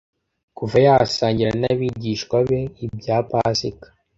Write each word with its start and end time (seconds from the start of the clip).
Kuva 0.57 0.77
yasangira 0.85 1.51
n'abigishwa 1.61 2.37
be 2.47 2.59
ibya 2.85 3.17
Pasika, 3.29 3.87